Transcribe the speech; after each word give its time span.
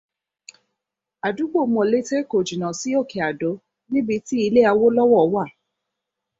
Àdúgbò 1.27 1.61
Mọ̀lété 1.73 2.17
kò 2.29 2.37
jìnnà 2.47 2.67
sí 2.79 2.89
Òkè 3.01 3.19
Àdó 3.29 3.51
níbi 3.91 4.15
tí 4.27 4.35
ilé 4.47 4.61
Awólọ́wọ̀ 4.71 5.23
wà. 5.33 5.43